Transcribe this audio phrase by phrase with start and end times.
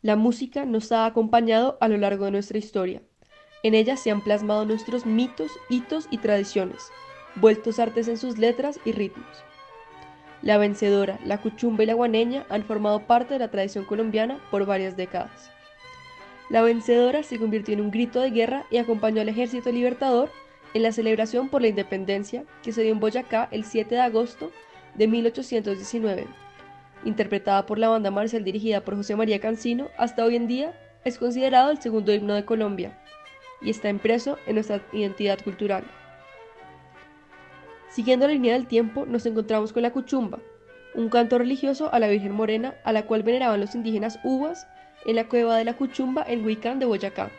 [0.00, 3.02] La música nos ha acompañado a lo largo de nuestra historia.
[3.64, 6.92] En ella se han plasmado nuestros mitos, hitos y tradiciones,
[7.34, 9.26] vueltos artes en sus letras y ritmos.
[10.40, 14.66] La vencedora, la cuchumba y la guaneña han formado parte de la tradición colombiana por
[14.66, 15.50] varias décadas.
[16.48, 20.30] La vencedora se convirtió en un grito de guerra y acompañó al ejército libertador
[20.74, 24.52] en la celebración por la independencia que se dio en Boyacá el 7 de agosto
[24.94, 26.47] de 1819.
[27.08, 31.16] Interpretada por la banda marcial dirigida por José María Cancino, hasta hoy en día es
[31.16, 32.98] considerado el segundo himno de Colombia
[33.62, 35.84] y está impreso en nuestra identidad cultural.
[37.88, 40.38] Siguiendo la línea del tiempo, nos encontramos con la cuchumba,
[40.94, 44.66] un canto religioso a la Virgen Morena a la cual veneraban los indígenas uvas
[45.06, 47.30] en la cueva de la Cuchumba en Huicán de Boyacá.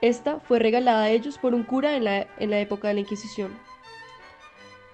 [0.00, 3.00] Esta fue regalada a ellos por un cura en la, en la época de la
[3.00, 3.56] Inquisición.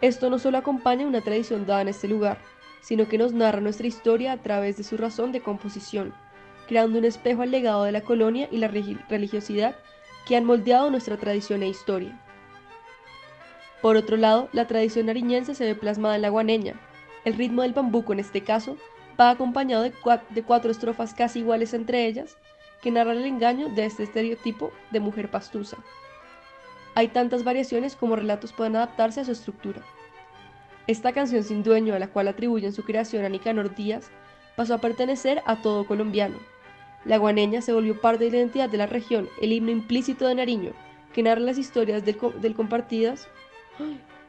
[0.03, 2.37] Esto no solo acompaña una tradición dada en este lugar,
[2.83, 6.13] sino que nos narra nuestra historia a través de su razón de composición,
[6.67, 9.77] creando un espejo al legado de la colonia y la religiosidad
[10.27, 12.21] que han moldeado nuestra tradición e historia.
[13.81, 16.75] Por otro lado, la tradición nariñense se ve plasmada en la guaneña.
[17.25, 18.77] El ritmo del bambuco en este caso
[19.19, 19.93] va acompañado de,
[20.43, 22.37] cuatro estrofas casi iguales entre ellas,
[22.81, 25.79] que narran el engaño de este estereotipo de mujer pastusa.
[26.95, 29.83] Hay tantas variaciones como relatos pueden adaptarse a su estructura.
[30.89, 34.11] Esta canción sin dueño, a la cual atribuyen su creación a Nicanor Díaz,
[34.57, 36.37] pasó a pertenecer a todo colombiano.
[37.05, 40.35] La guaneña se volvió parte de la identidad de la región, el himno implícito de
[40.35, 40.73] Nariño,
[41.13, 43.29] que narra las historias del, del compartidas,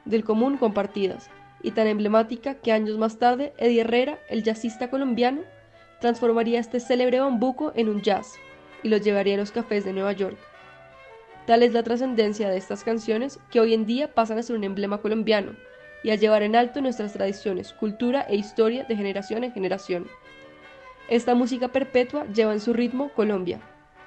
[0.05, 1.29] del común compartidas,
[1.63, 5.41] y tan emblemática que años más tarde Eddie Herrera, el jazzista colombiano,
[6.01, 8.33] transformaría este célebre bambuco en un jazz
[8.83, 10.37] y lo llevaría a los cafés de Nueva York.
[11.47, 14.65] Tal es la trascendencia de estas canciones que hoy en día pasan a ser un
[14.65, 15.55] emblema colombiano
[16.03, 20.07] y a llevar en alto nuestras tradiciones, cultura e historia de generación en generación.
[21.07, 23.59] Esta música perpetua lleva en su ritmo Colombia,